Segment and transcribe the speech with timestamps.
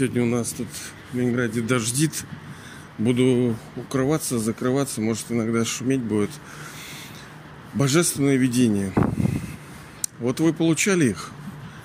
[0.00, 0.66] Сегодня у нас тут
[1.12, 2.24] в Ленинграде дождит.
[2.96, 6.30] Буду укрываться, закрываться, может иногда шуметь будет.
[7.74, 8.94] Божественное видение.
[10.18, 11.30] Вот вы получали их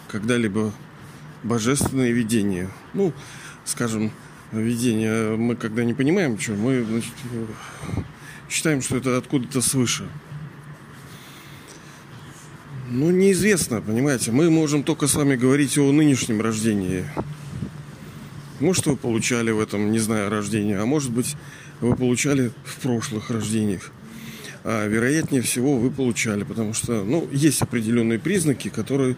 [0.07, 0.71] когда-либо
[1.43, 2.69] божественное видение.
[2.93, 3.11] Ну,
[3.65, 4.13] скажем,
[4.53, 7.11] видение мы когда не понимаем, что мы значит,
[8.49, 10.07] считаем, что это откуда-то свыше.
[12.89, 14.31] Ну, неизвестно, понимаете.
[14.31, 17.03] Мы можем только с вами говорить о нынешнем рождении.
[18.65, 21.35] Может, вы получали в этом, не знаю, рождение, а может быть,
[21.81, 23.91] вы получали в прошлых рождениях.
[24.63, 29.17] А вероятнее всего вы получали, потому что, ну, есть определенные признаки, которые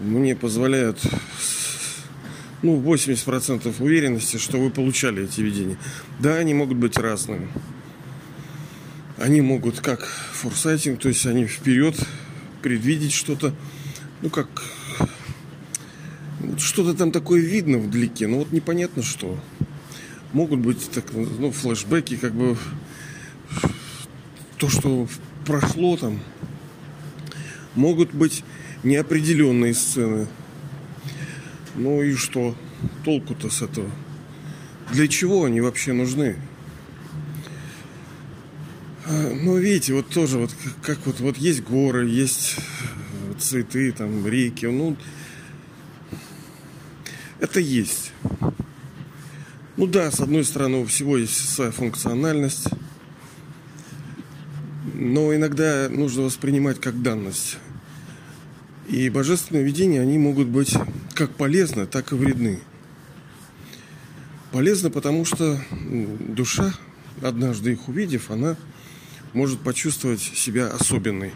[0.00, 1.00] мне позволяют,
[2.62, 5.76] ну, 80% уверенности, что вы получали эти видения.
[6.18, 7.46] Да, они могут быть разными.
[9.16, 11.94] Они могут как форсайтинг, то есть они вперед
[12.62, 13.54] предвидеть что-то,
[14.22, 14.48] ну как
[16.58, 19.38] что-то там такое видно вдалеке, но вот непонятно что.
[20.32, 22.56] Могут быть так, ну, флешбеки, как бы
[24.58, 25.08] то, что
[25.44, 26.20] прошло там.
[27.74, 28.44] Могут быть
[28.84, 30.28] неопределенные сцены.
[31.74, 32.54] Ну и что?
[33.04, 33.90] Толку-то с этого?
[34.92, 36.36] Для чего они вообще нужны?
[39.06, 40.50] А, ну, видите, вот тоже вот
[40.82, 42.56] как вот, вот есть горы, есть
[43.38, 44.96] цветы, там, реки, ну,
[47.40, 48.12] это есть.
[49.76, 52.68] Ну да, с одной стороны, у всего есть своя функциональность,
[54.94, 57.56] но иногда нужно воспринимать как данность.
[58.88, 60.76] И божественные видения, они могут быть
[61.14, 62.60] как полезны, так и вредны.
[64.52, 66.74] Полезно, потому что душа,
[67.22, 68.56] однажды их увидев, она
[69.32, 71.32] может почувствовать себя особенной.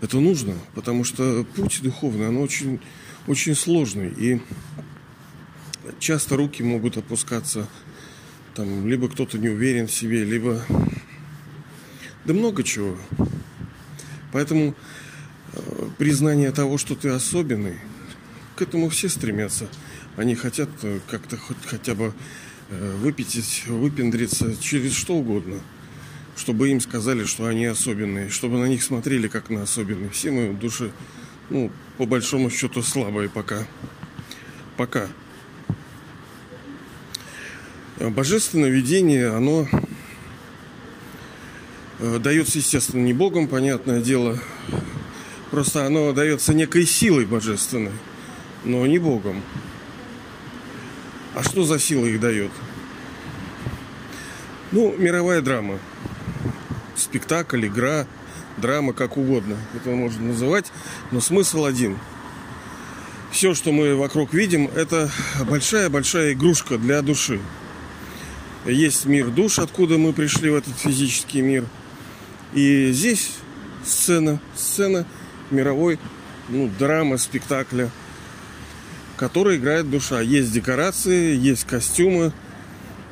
[0.00, 2.80] Это нужно, потому что путь духовный, он очень,
[3.26, 4.10] очень сложный.
[4.16, 4.40] И
[5.98, 7.68] часто руки могут опускаться,
[8.54, 10.62] там, либо кто-то не уверен в себе, либо...
[12.24, 12.96] Да много чего.
[14.32, 14.74] Поэтому
[15.52, 17.78] э, признание того, что ты особенный,
[18.56, 19.68] к этому все стремятся.
[20.16, 22.12] Они хотят э, как-то хоть хотя бы
[22.70, 25.60] э, выпить, выпендриться через что угодно–
[26.36, 30.10] чтобы им сказали, что они особенные, чтобы на них смотрели как на особенные.
[30.10, 30.92] Все мы в душе,
[31.48, 33.66] ну, по большому счету, слабые пока.
[34.76, 35.08] Пока.
[37.98, 39.66] Божественное видение, оно
[41.98, 44.38] э, дается, естественно, не Богом, понятное дело.
[45.50, 47.92] Просто оно дается некой силой божественной,
[48.64, 49.42] но не Богом.
[51.34, 52.50] А что за сила их дает?
[54.72, 55.78] Ну, мировая драма
[56.98, 58.06] спектакль, игра,
[58.56, 59.56] драма, как угодно.
[59.74, 60.72] Это можно называть,
[61.10, 61.98] но смысл один.
[63.30, 65.10] Все, что мы вокруг видим, это
[65.48, 67.40] большая-большая игрушка для души.
[68.66, 71.64] Есть мир душ, откуда мы пришли в этот физический мир.
[72.52, 73.32] И здесь
[73.84, 75.06] сцена, сцена
[75.50, 75.98] мировой
[76.48, 77.90] ну, драмы, спектакля,
[79.16, 80.20] который играет душа.
[80.20, 82.32] Есть декорации, есть костюмы,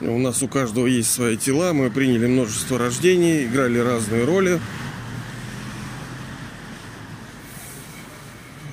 [0.00, 1.72] у нас у каждого есть свои тела.
[1.72, 4.60] Мы приняли множество рождений, играли разные роли.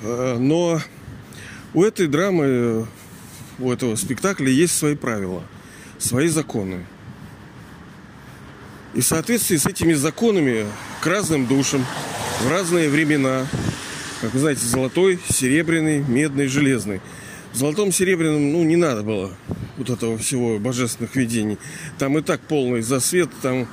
[0.02, 0.80] Э, но
[1.74, 2.86] у этой драмы,
[3.58, 5.42] у этого спектакля есть свои правила,
[6.02, 6.84] свои законы.
[8.94, 10.66] И в соответствии с этими законами
[11.00, 11.84] к разным душам
[12.42, 13.46] в разные времена,
[14.20, 17.00] как вы знаете, золотой, серебряный, медный, железный–
[17.52, 19.30] в золотом серебряном, ну, не надо было
[19.76, 21.58] вот этого всего божественных видений.
[21.98, 23.68] Там и так полный засвет, там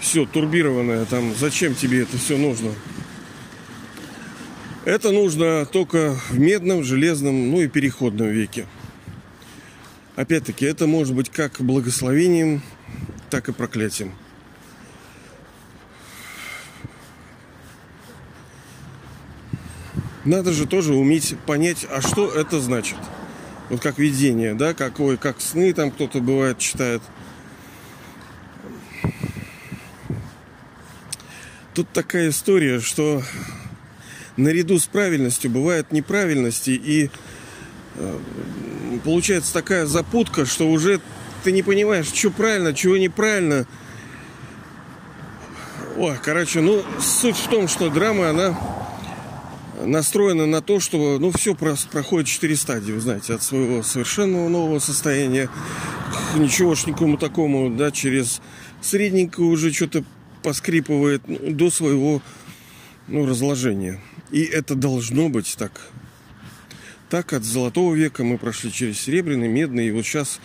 [0.00, 2.70] все турбированное, там зачем тебе это все нужно?
[4.84, 8.66] Это нужно только в медном, железном, ну и переходном веке.
[10.16, 12.62] Опять-таки, это может быть как благословением,
[13.30, 14.14] так и проклятием.
[20.24, 22.96] Надо же тоже уметь понять, а что это значит.
[23.70, 27.02] Вот как видение, да, как, ой, как сны там кто-то бывает читает.
[31.74, 33.22] Тут такая история, что
[34.36, 37.10] наряду с правильностью бывают неправильности, и
[37.96, 38.18] э,
[39.04, 41.00] получается такая запутка, что уже
[41.44, 43.66] ты не понимаешь, что правильно, чего неправильно.
[45.96, 48.58] Ой, короче, ну, суть в том, что драма, она
[49.84, 54.78] настроена на то, что ну, все проходит четыре стадии, вы знаете, от своего совершенного нового
[54.78, 55.48] состояния
[56.32, 58.40] к ничегошненькому такому, да, через
[58.80, 60.04] средненькое уже что-то
[60.42, 62.22] поскрипывает ну, до своего
[63.06, 64.00] ну, разложения.
[64.30, 65.72] И это должно быть так.
[67.10, 70.40] Так от золотого века мы прошли через серебряный, медный, и вот сейчас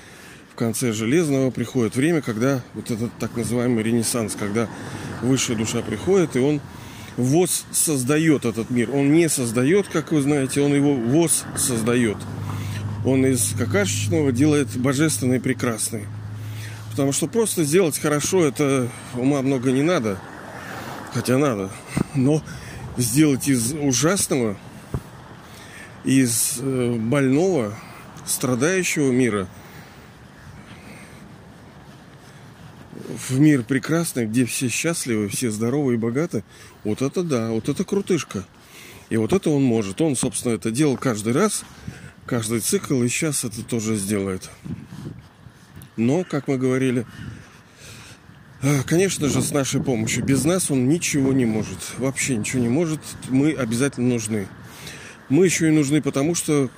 [0.51, 4.67] в конце железного приходит время, когда вот этот так называемый ренессанс, когда
[5.21, 6.61] высшая душа приходит, и он
[7.17, 8.93] ВОЗ создает этот мир.
[8.93, 12.17] Он не создает, как вы знаете, он его ВОЗ создает.
[13.05, 16.05] Он из какашечного делает божественный и прекрасный.
[16.91, 20.19] Потому что просто сделать хорошо, это ума много не надо.
[21.13, 21.69] Хотя надо.
[22.15, 22.43] Но
[22.97, 24.57] сделать из ужасного,
[26.03, 27.75] из э, больного,
[28.25, 29.47] страдающего мира
[33.09, 36.43] в мир прекрасный, где все счастливы, все здоровы и богаты,
[36.83, 38.45] вот это да, вот это крутышка.
[39.09, 40.01] И вот это он может.
[40.01, 41.63] Он, собственно, это делал каждый раз,
[42.25, 44.49] каждый цикл, и сейчас это тоже сделает.
[45.97, 47.05] Но, как мы говорили,
[48.61, 50.23] э, конечно же, с нашей помощью.
[50.23, 51.79] Без нас он ничего не может.
[51.97, 53.01] Вообще ничего не может.
[53.29, 54.47] Мы обязательно нужны.
[55.29, 56.69] Мы еще и нужны, потому что,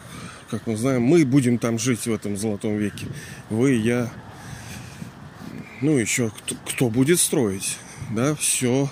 [0.49, 3.05] как мы знаем, мы будем там жить в этом золотом веке.
[3.49, 4.11] Вы, я,
[5.81, 7.77] ну еще кто, кто будет строить.
[8.11, 8.89] Да, все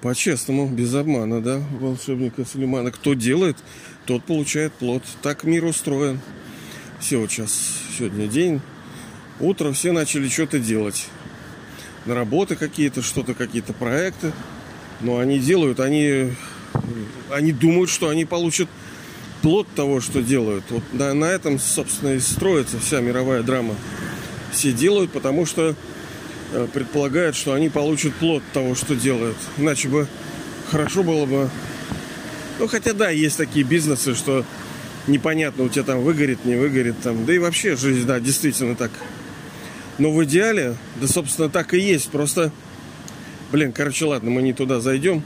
[0.00, 2.90] по-честному, без обмана, да, волшебника Сулеймана.
[2.90, 3.56] Кто делает,
[4.06, 5.02] тот получает плод.
[5.22, 6.20] Так мир устроен.
[7.00, 7.52] Все, вот сейчас,
[7.96, 8.60] сегодня день,
[9.40, 11.06] Утро все начали что-то делать.
[12.04, 14.32] На работы какие-то, что-то, какие-то проекты.
[15.00, 16.34] Но они делают, они,
[17.32, 18.68] они думают, что они получат
[19.42, 20.64] плод того, что делают.
[20.70, 23.74] Вот на, на этом, собственно, и строится вся мировая драма.
[24.52, 25.74] Все делают, потому что
[26.52, 29.36] э, предполагают, что они получат плод того, что делают.
[29.56, 30.06] Иначе бы
[30.70, 31.50] хорошо было бы...
[32.58, 34.44] Ну, хотя да, есть такие бизнесы, что
[35.06, 37.00] непонятно, у тебя там выгорит, не выгорит.
[37.00, 37.24] Там.
[37.24, 38.90] Да и вообще жизнь, да, действительно так
[40.00, 42.10] но в идеале, да, собственно, так и есть.
[42.10, 42.50] Просто,
[43.52, 45.22] блин, короче, ладно, мы не туда зайдем.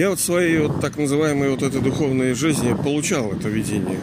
[0.00, 4.00] Я вот в своей вот так называемой вот этой духовной жизни получал это видение.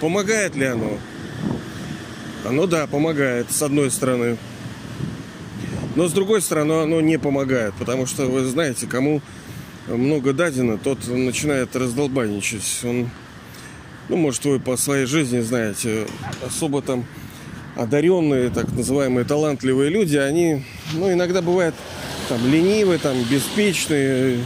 [0.00, 0.96] Помогает ли оно?
[2.48, 4.38] Оно да, помогает, с одной стороны.
[5.94, 9.20] Но с другой стороны, оно не помогает, потому что вы знаете, кому
[9.88, 12.80] много дадено, тот начинает раздолбайничать.
[12.82, 13.10] Он,
[14.08, 16.06] ну, может, вы по своей жизни знаете,
[16.46, 17.04] особо там
[17.76, 21.74] одаренные, так называемые талантливые люди, они, ну, иногда бывают
[22.28, 24.44] там ленивые, там, беспечные.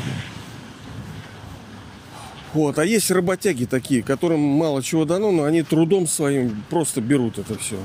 [2.54, 7.38] Вот, а есть работяги такие, которым мало чего дано, но они трудом своим просто берут
[7.38, 7.76] это все.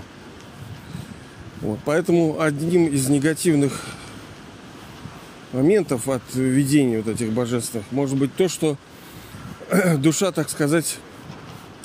[1.61, 3.85] Вот, поэтому одним из негативных
[5.51, 8.77] моментов от видения вот этих божественных может быть то, что
[9.97, 10.97] душа, так сказать,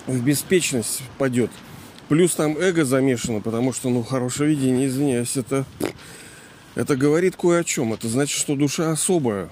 [0.06, 1.50] в беспечность падет.
[2.08, 5.64] Плюс там эго замешано, потому что, ну, хорошее видение, извиняюсь, это,
[6.76, 7.94] это говорит кое о чем.
[7.94, 9.49] Это значит, что душа особая.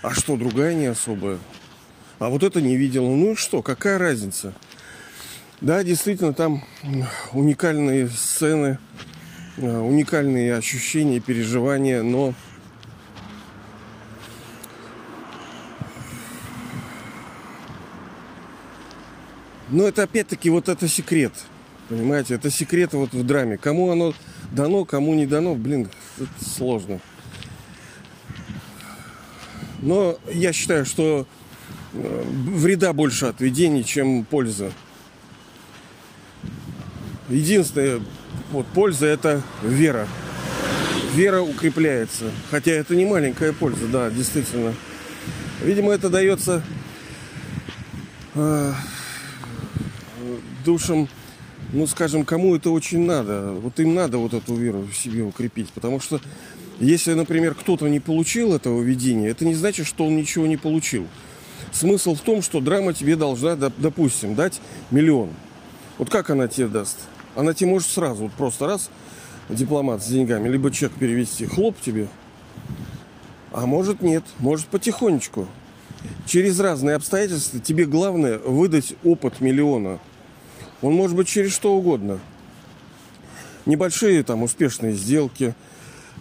[0.00, 1.38] А что, другая не особая?
[2.20, 3.08] А вот это не видела.
[3.08, 4.54] Ну и что, какая разница?
[5.60, 6.64] Да, действительно, там
[7.32, 8.78] уникальные сцены,
[9.56, 12.32] э, уникальные ощущения, переживания, но
[19.70, 21.32] Но это опять-таки вот это секрет.
[21.88, 23.58] Понимаете, это секрет вот в драме.
[23.58, 24.14] Кому оно
[24.52, 27.00] дано, кому не дано, блин, это сложно.
[29.82, 31.26] Но я считаю, что
[31.92, 34.72] э, вреда больше от видений, чем польза.
[37.28, 38.00] Единственная
[38.50, 40.06] вот польза это вера.
[41.14, 42.30] Вера укрепляется.
[42.50, 44.74] Хотя это не маленькая польза, да, действительно.
[45.62, 46.62] Видимо, это дается
[48.34, 48.72] э,
[50.64, 51.08] душам,
[51.74, 53.50] ну, скажем, кому это очень надо.
[53.52, 55.70] Вот им надо вот эту веру в себе укрепить.
[55.70, 56.20] Потому что
[56.78, 61.08] если, например, кто-то не получил этого видения, это не значит, что он ничего не получил.
[61.72, 64.60] Смысл в том, что драма тебе должна, допустим, дать
[64.92, 65.30] миллион.
[65.98, 66.96] Вот как она тебе даст?
[67.34, 68.90] Она тебе может сразу, вот просто раз,
[69.48, 72.06] дипломат с деньгами, либо чек перевести, хлоп тебе.
[73.52, 75.48] А может нет, может потихонечку.
[76.26, 79.98] Через разные обстоятельства тебе главное выдать опыт миллиона.
[80.84, 82.20] Он может быть через что угодно.
[83.64, 85.54] Небольшие там успешные сделки,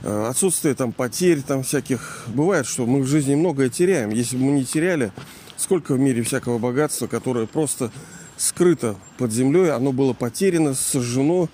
[0.03, 2.23] э, отсутствие там потерь там всяких.
[2.27, 4.11] Бывает, что мы в жизни многое теряем.
[4.11, 5.11] Если бы мы не теряли,
[5.57, 7.91] сколько в мире всякого богатства, которое просто
[8.37, 11.49] скрыто под землей, оно было потеряно, сожжено,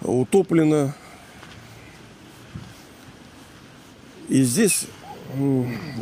[0.00, 0.94] утоплено.
[4.30, 4.86] И здесь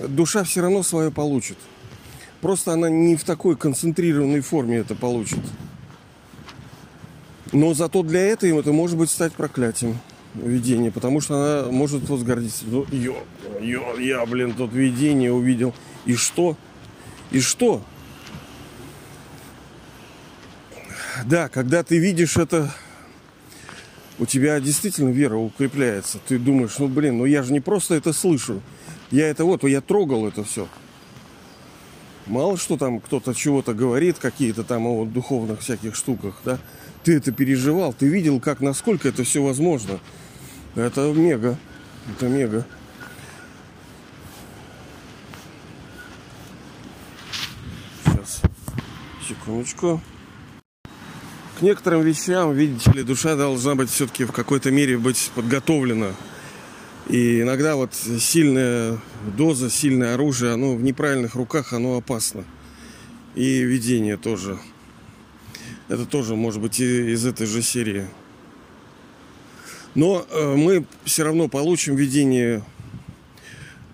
[0.06, 1.58] душа все равно свое получит.
[2.40, 5.40] Просто она не в такой концентрированной форме это получит.
[7.52, 9.98] Но зато для этого это может быть стать проклятием
[10.34, 12.64] видение, потому что она может возгордиться.
[12.66, 13.16] Ну, ё,
[13.60, 15.74] ё, я, блин, тут видение увидел.
[16.04, 16.56] И что?
[17.30, 17.82] И что?
[21.24, 22.72] Да, когда ты видишь это,
[24.18, 26.18] у тебя действительно вера укрепляется.
[26.26, 28.60] Ты думаешь, ну блин, ну я же не просто это слышу.
[29.10, 30.68] Я это вот, я трогал это все.
[32.26, 36.58] Мало что там кто-то чего-то говорит, какие-то там о духовных всяких штуках, да.
[37.06, 40.00] Ты это переживал, ты видел, как, насколько это все возможно.
[40.74, 41.56] Это мега.
[42.10, 42.66] Это мега.
[48.04, 48.42] Сейчас.
[49.24, 50.00] Секундочку.
[51.60, 56.10] К некоторым вещам, видите ли, душа должна быть все-таки в какой-то мере быть подготовлена.
[57.08, 58.98] И иногда вот сильная
[59.36, 62.42] доза, сильное оружие, оно в неправильных руках, оно опасно.
[63.36, 64.58] И видение тоже.
[65.88, 68.06] Это тоже может быть из этой же серии.
[69.94, 72.62] Но э, мы все равно получим видение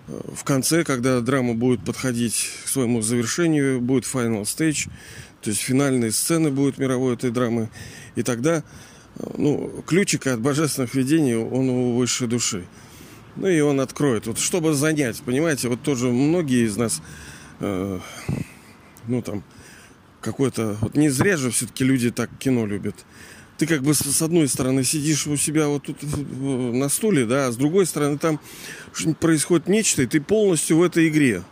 [0.07, 4.89] э, в конце, когда драма будет подходить к своему завершению, будет final stage,
[5.41, 7.69] то есть финальные сцены будут мировой этой драмы.
[8.15, 8.63] И тогда
[9.15, 12.65] э, ну, ключик от божественных видений, он у высшей души.
[13.35, 14.27] Ну и он откроет.
[14.27, 17.01] Вот чтобы занять, понимаете, вот тоже многие из нас,
[17.59, 17.99] э,
[19.07, 19.43] ну там,
[20.23, 20.77] какой-то...
[20.81, 22.95] Вот не зря же все-таки люди так кино любят
[23.57, 27.51] ты как бы с одной стороны сидишь у себя вот тут на стуле, да, а
[27.51, 28.39] с другой стороны там
[29.19, 31.43] происходит нечто, и ты полностью в этой игре.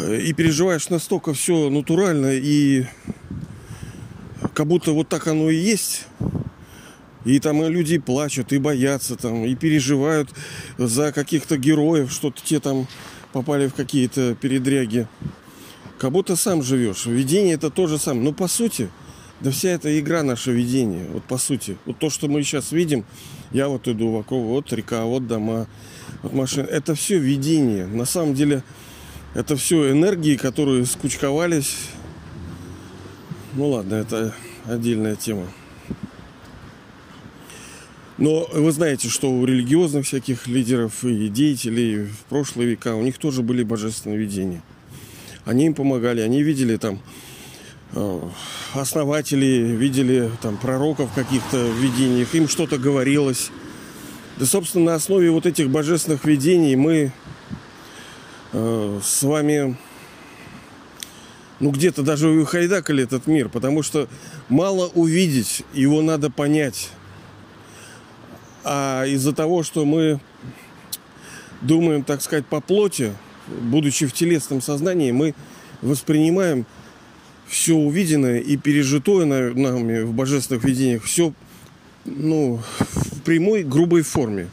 [0.00, 2.86] И переживаешь настолько все натурально, и
[4.54, 6.06] как будто вот так оно и есть.
[7.24, 10.30] И там и люди плачут, и боятся, там, и переживают
[10.76, 12.88] за каких-то героев, что-то те там
[13.32, 15.06] попали в какие-то передряги.
[16.02, 17.06] Как будто сам живешь.
[17.06, 18.24] Видение это то же самое.
[18.24, 18.88] Но по сути,
[19.38, 21.76] да вся эта игра наше видение, вот по сути.
[21.86, 23.04] Вот то, что мы сейчас видим,
[23.52, 25.68] я вот иду вокруг, вот река, вот дома,
[26.24, 26.66] вот машины.
[26.66, 27.86] Это все видение.
[27.86, 28.64] На самом деле,
[29.34, 31.76] это все энергии, которые скучковались.
[33.52, 35.46] Ну ладно, это отдельная тема.
[38.18, 43.18] Но вы знаете, что у религиозных всяких лидеров и деятелей в прошлые века у них
[43.18, 44.62] тоже были божественные видения.
[45.44, 47.00] Они им помогали, они видели там
[47.94, 48.20] Э,
[48.72, 49.46] основатели
[49.76, 53.50] видели там пророков каких-то в видениях, им что-то говорилось.
[54.38, 57.12] Да, собственно, на основе вот этих божественных видений мы
[58.52, 59.76] э, с вами,
[61.60, 64.08] ну, где-то даже ухайдакали этот мир, потому что
[64.48, 66.88] мало увидеть, его надо понять.
[68.64, 70.18] А из-за того, что мы
[71.60, 73.12] думаем, так сказать, по плоти,
[73.46, 75.34] будучи в телесном сознании, мы
[75.80, 76.66] воспринимаем
[77.46, 81.34] все увиденное и пережитое нами в божественных видениях, все
[82.04, 84.48] ну, в прямой, грубой форме.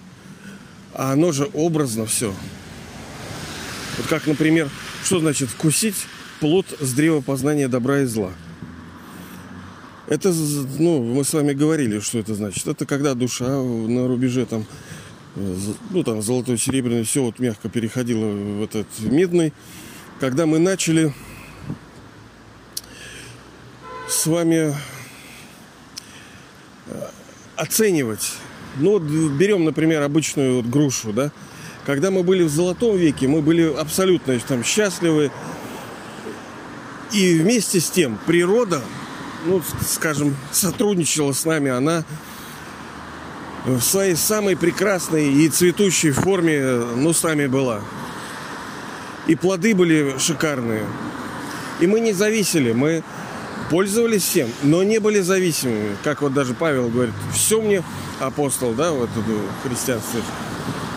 [0.93, 2.33] А оно же образно все.
[3.97, 4.69] Вот как, например,
[5.03, 5.95] что значит вкусить
[6.39, 8.31] плод с древа познания добра и зла?
[10.07, 10.33] Это,
[10.79, 12.67] ну, мы с вами говорили, что это значит.
[12.67, 14.65] Это когда душа на рубеже там,
[15.89, 19.53] ну, там, золотой, серебряный, все вот мягко переходило в этот медный.
[20.19, 21.13] Когда мы начали
[24.09, 24.75] с вами
[26.87, 27.07] э,
[27.55, 28.33] оценивать.
[28.77, 31.31] Ну, вот берем, например, обычную вот грушу, да.
[31.85, 35.31] Когда мы были в золотом веке, мы были абсолютно там счастливы.
[37.11, 38.81] И вместе с тем природа,
[39.45, 41.71] ну, скажем, сотрудничала с нами.
[41.71, 42.05] Она
[43.77, 46.61] в своей самой прекрасной и цветущей форме,
[46.95, 47.81] ну, с нами была.
[49.27, 50.85] И плоды были шикарные.
[51.79, 53.03] И мы не зависели, мы
[53.69, 55.95] пользовались всем, но не были зависимыми.
[56.03, 57.83] Как вот даже Павел говорит, все мне,
[58.19, 60.19] апостол, да, вот это христианство,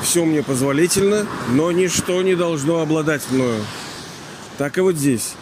[0.02, 3.62] все мне позволительно, но ничто не должно обладать мною.
[4.56, 5.34] Так и вот здесь.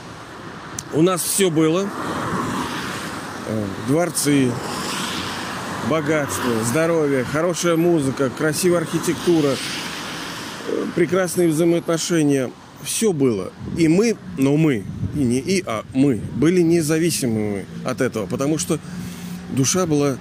[0.92, 1.88] У нас все было.
[3.46, 4.50] Э, дворцы,
[5.88, 9.56] богатство, здоровье, хорошая музыка, красивая архитектура,
[10.68, 12.50] э, прекрасные взаимоотношения–
[12.82, 13.52] все было.
[13.76, 14.84] И мы, но мы,
[15.14, 18.78] и не и, а мы, были независимыми от этого, потому что
[19.50, 20.16] душа была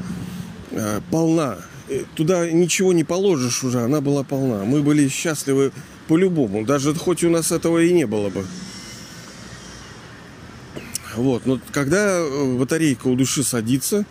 [0.71, 1.57] э, полна.
[2.15, 4.63] Туда ничего не положишь уже, она была полна.
[4.63, 5.71] Мы были счастливы
[6.07, 8.45] по-любому, даже хоть у нас этого и не было бы.
[11.15, 14.05] Вот, но когда э, батарейка у души садится,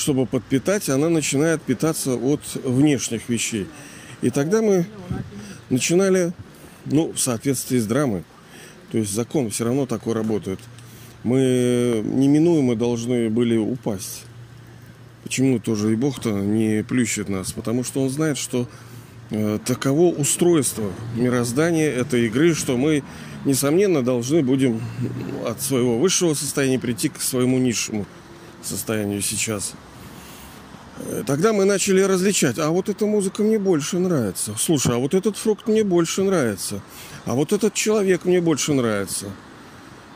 [0.00, 3.66] чтобы подпитать, она начинает питаться от внешних вещей.
[4.22, 4.86] И тогда мы
[5.68, 6.32] начинали
[6.86, 8.24] ну, в соответствии с драмой.
[8.90, 10.58] То есть закон все равно такой работает.
[11.22, 14.24] мы неминуемо должны были упасть.
[15.22, 17.52] Почему тоже и Бог-то не плющит нас?
[17.52, 18.66] Потому что Он знает, что
[19.30, 23.04] э, таково устройство мироздания этой игры, что мы,
[23.44, 24.80] несомненно, должны будем
[25.46, 28.06] от своего высшего состояния прийти к своему низшему
[28.62, 29.74] состоянию сейчас.
[31.26, 34.54] Тогда мы начали различать, а вот эта музыка мне больше нравится.
[34.58, 36.82] Слушай, а вот этот фрукт мне больше нравится.
[37.24, 39.26] А вот этот человек мне больше нравится.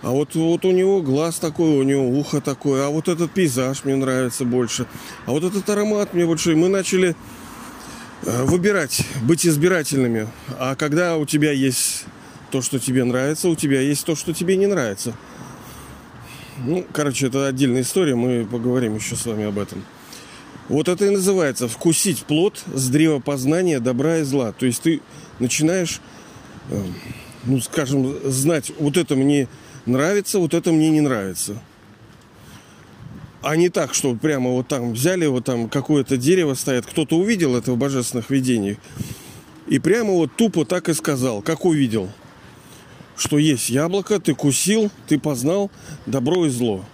[0.03, 3.85] А вот, вот у него глаз такой, у него ухо такое, а вот этот пейзаж
[3.85, 4.87] мне нравится больше,
[5.25, 6.53] а вот этот аромат мне больше.
[6.53, 7.17] И мы начали
[8.25, 10.29] э, выбирать, быть избирательными.
[10.59, 12.05] А когда у тебя есть
[12.51, 15.15] то, что тебе нравится, у тебя есть то, что тебе не нравится.
[16.59, 19.83] Ну, короче, это отдельная история, мы поговорим еще с вами об этом.
[20.69, 24.53] Вот это и называется вкусить плод с древа познания добра и зла.
[24.53, 25.01] То есть ты
[25.39, 26.01] начинаешь,
[26.71, 26.83] э,
[27.45, 29.49] ну, скажем, знать, вот это мне
[29.85, 31.61] нравится, вот это мне не нравится.
[33.43, 37.57] А не так, что прямо вот там взяли, вот там какое-то дерево стоит, кто-то увидел
[37.57, 38.79] это в божественных видениях,
[39.67, 42.09] и прямо вот тупо так и сказал, как увидел,
[43.17, 45.71] что есть яблоко, ты кусил, ты познал
[46.07, 46.87] добро и зло.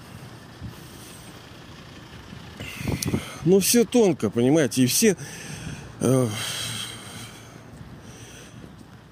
[3.50, 5.16] Ну, все тонко, понимаете, и все
[5.98, 6.28] э,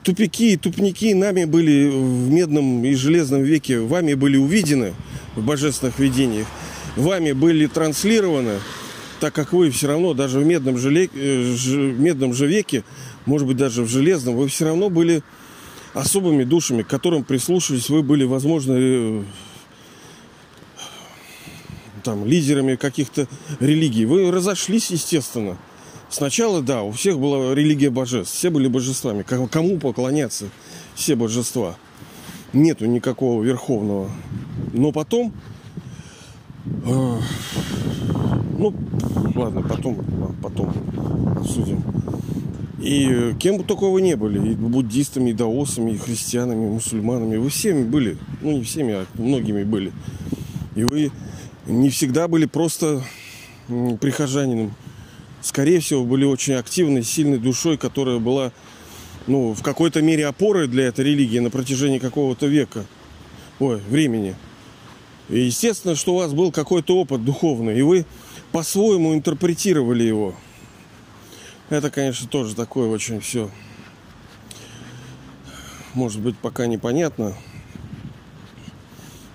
[0.05, 4.95] тупики и тупники нами были в медном и железном веке, вами были увидены
[5.35, 6.47] в божественных видениях,
[6.95, 8.61] вами были транслированы,
[9.19, 12.85] так как вы все равно даже в медном, желе, э, в медном же веке,
[13.27, 15.25] может быть даже в железном, вы все равно были
[15.95, 19.23] особыми душами, к которым прислушивались, вы были, возможно, э,
[22.09, 23.29] там, лидерами каких-то
[23.61, 24.07] религий.
[24.07, 25.59] Вы разошлись, естественно.
[26.09, 28.35] Сначала, да, у всех была религия божеств.
[28.35, 29.23] Все были божествами.
[29.23, 30.47] Кому поклоняться?
[30.95, 31.77] Все божества.
[32.55, 34.11] Нету никакого верховного.
[34.73, 35.35] Но потом...
[36.87, 37.19] Э,
[38.59, 38.75] ну,
[39.35, 39.99] ладно, потом,
[40.43, 40.73] потом
[41.37, 41.83] обсудим.
[42.81, 47.37] И кем бы только вы не были, и буддистами, и даосами, и христианами, и мусульманами,
[47.37, 49.93] вы всеми были, ну не всеми, а многими были.
[50.75, 51.11] И вы
[51.69, 53.05] не всегда были просто
[54.01, 54.75] прихожанином
[55.41, 58.53] скорее всего, были очень активной, сильной душой, которая была
[59.27, 62.87] ну, в какой-то мере опорой для этой религии на протяжении какого-то века,
[63.59, 64.35] ой, времени.
[65.29, 68.07] И естественно, что у вас был какой-то опыт духовный, и вы
[68.53, 70.35] по-своему интерпретировали его.
[71.69, 73.51] Это, конечно, тоже такое очень все,
[75.93, 77.35] может быть, пока непонятно.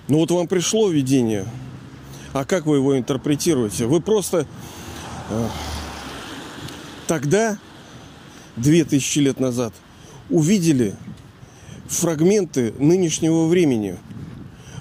[0.08, 1.46] Но вот вам пришло видение,
[2.34, 3.86] а как вы его интерпретируете?
[3.86, 4.46] Вы просто
[5.30, 5.48] э,
[7.06, 7.58] тогда,
[8.56, 9.72] две тысячи лет назад,
[10.28, 10.96] увидели
[11.86, 13.98] фрагменты нынешнего времени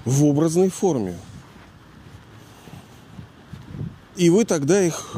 [0.04, 1.16] в образной форме.
[4.16, 5.16] И вы тогда их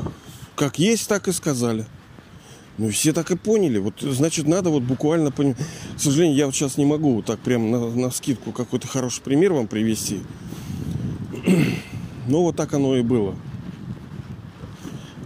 [0.56, 1.86] как есть, так и сказали.
[2.78, 3.78] Ну, все так и поняли.
[3.78, 5.58] Вот, значит, надо вот буквально понимать.
[5.96, 9.22] К сожалению, я вот сейчас не могу вот так прямо на, на скидку какой-то хороший
[9.22, 10.20] пример вам привести.
[12.28, 13.36] Но вот так оно и было.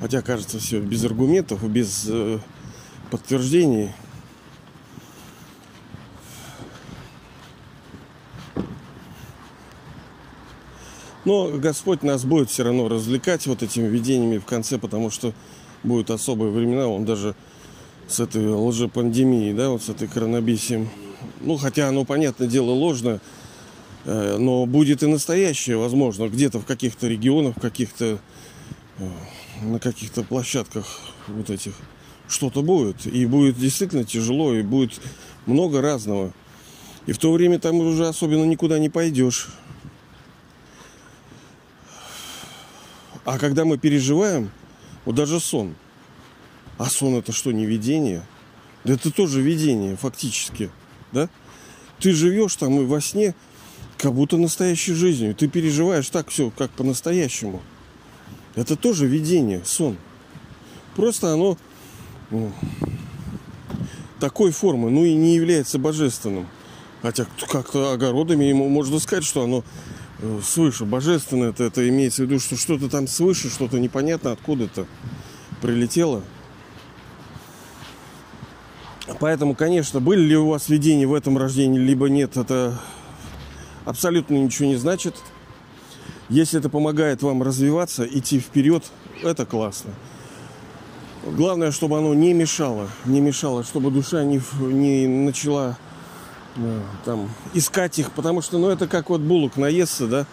[0.02, 2.40] Хотя кажется все без аргументов, без э,
[3.12, 3.92] подтверждений.
[11.26, 15.34] Но Господь нас будет все равно развлекать вот этими видениями в конце, потому что
[15.84, 17.36] будут особые времена, он даже
[18.08, 20.90] с этой лжепандемией, да, вот с этой коронабесием.
[21.42, 23.20] Ну, хотя оно, понятное дело, ложное,
[24.06, 28.20] но будет и настоящее, возможно, где-то в каких-то регионах, в каких-то
[28.98, 29.10] э,
[29.62, 31.74] на каких-то площадках вот этих
[32.28, 33.06] что-то будет.
[33.06, 35.02] И будет действительно тяжело, и будет
[35.46, 36.32] много разного.
[37.06, 39.50] И в то время там уже особенно никуда не пойдешь.
[43.26, 44.52] А когда мы переживаем,
[45.06, 45.76] вот даже сон.
[46.78, 48.24] А сон это что, не видение?
[48.84, 50.72] Да это тоже видение, фактически.
[51.12, 51.30] Да?
[52.00, 53.36] Ты живешь там и во сне,
[54.00, 55.36] как будто настоящей жизнью.
[55.36, 57.62] Ты переживаешь так все, как по-настоящему.
[58.56, 59.98] Это тоже видение, сон.
[60.96, 61.58] Просто оно
[62.32, 62.52] ну,
[64.20, 66.48] такой формы, ну и не является божественным.
[67.02, 69.64] Хотя как-то огородами ему можно сказать, что оно
[70.20, 70.86] э, свыше.
[70.86, 74.88] Божественное это, это имеется в виду, что что-то там свыше, что-то непонятно откуда-то
[75.62, 76.24] прилетело.
[79.20, 82.80] Поэтому, конечно, были ли у вас видения в этом рождении, либо нет, это
[83.86, 85.16] абсолютно ничего не значит.
[86.30, 88.84] Если это помогает вам развиваться, идти вперед,
[89.24, 89.92] это классно.
[91.26, 95.78] Главное, чтобы оно не мешало, не мешало, чтобы душа не, не начала
[96.56, 100.26] Да, там искать их, потому что, ну, это как вот булок наесться, да,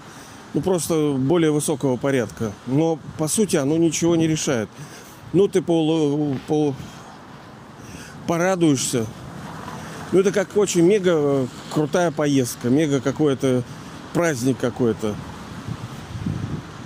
[0.55, 2.53] ну, просто более высокого порядка.
[2.67, 4.69] Но, по сути, оно ничего не решает.
[5.33, 6.75] Ну, ты пол, пол
[8.27, 9.07] порадуешься.
[10.13, 13.65] Ну, это как очень мега крутая поездка, мега какой-то
[14.13, 15.15] праздник какой-то.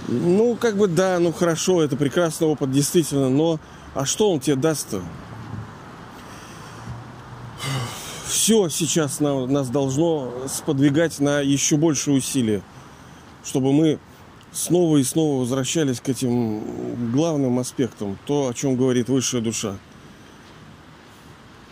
[0.09, 3.61] Ну, как бы да, ну хорошо, это прекрасный опыт, действительно, но
[3.95, 5.03] а что он тебе даст-то?
[8.27, 12.63] Все сейчас нам, нас должно сподвигать на еще большие усилия,
[13.45, 13.99] чтобы мы
[14.51, 19.77] снова и снова возвращались к этим главным аспектам, то, о чем говорит высшая душа.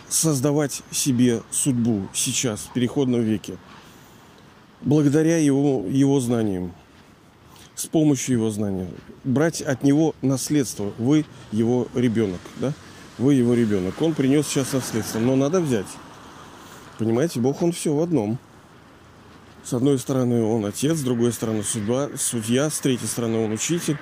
[0.08, 3.58] Создавать себе судьбу сейчас, в переходном веке,
[4.80, 6.72] благодаря его, его знаниям,
[7.74, 8.88] с помощью его знания.
[9.22, 10.92] Брать от него наследство.
[10.98, 12.72] Вы его ребенок, да?
[13.18, 14.00] Вы его ребенок.
[14.02, 15.86] Он принес сейчас наследство, но надо взять.
[16.98, 18.38] Понимаете, Бог, он все в одном.
[19.62, 23.98] С одной стороны, он отец, с другой стороны, судьба, судья, с третьей стороны, он учитель.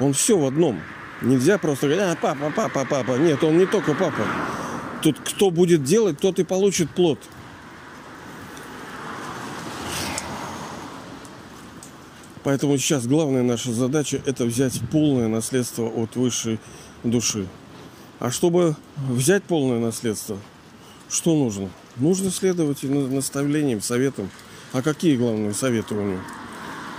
[0.00, 0.80] Он все в одном.
[1.22, 3.12] Нельзя просто говорить, а, папа, папа, папа.
[3.18, 4.24] Нет, он не только папа.
[5.02, 7.18] Тут кто будет делать, тот и получит плод.
[12.42, 16.58] Поэтому сейчас главная наша задача это взять полное наследство от высшей
[17.04, 17.46] души.
[18.18, 20.38] А чтобы взять полное наследство,
[21.08, 21.70] что нужно?
[21.96, 24.30] Нужно следовать наставлениям, советам.
[24.72, 26.20] А какие главные советы у него?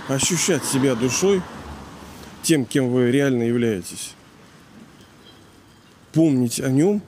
[0.08, 1.42] Ощущать себя душой
[2.42, 4.14] тем, кем вы реально являетесь.
[6.12, 7.02] Помнить о нем,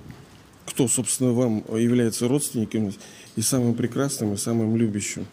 [0.66, 2.92] кто, собственно, вам является родственником
[3.36, 5.26] и самым прекрасным, и самым любящим.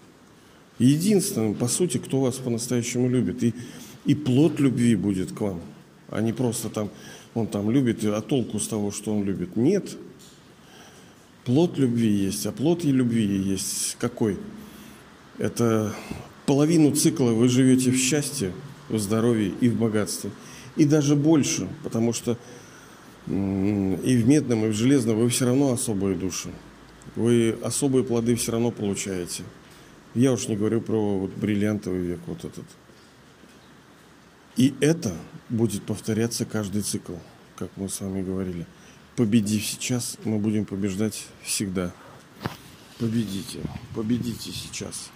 [0.80, 3.44] Единственным, по сути, кто вас по-настоящему любит.
[3.44, 3.54] И,
[4.06, 5.62] и плод любви будет к вам.
[6.10, 6.90] А не просто там,
[7.34, 9.56] он там любит, а толку с того, что он любит.
[9.56, 9.96] Нет.
[11.46, 14.38] Плод любви есть, а плод и любви есть какой?
[15.38, 15.94] Это
[16.46, 18.52] половину цикла вы живете в счастье,
[18.90, 20.32] в здоровье и в богатстве.
[20.76, 22.38] И даже больше, потому что
[23.28, 23.32] и
[24.18, 26.50] в медном, и в железном вы все равно особые души.
[27.16, 29.44] Вы особые плоды все равно получаете.
[30.14, 32.66] Я уж не говорю про вот бриллиантовый век, вот этот.
[34.58, 35.16] И это
[35.50, 37.14] будет повторяться каждый цикл,
[37.56, 38.66] как мы с вами говорили.
[39.16, 41.94] Победив сейчас, мы будем побеждать всегда.
[43.00, 43.60] Победите,
[43.96, 45.12] победите сейчас.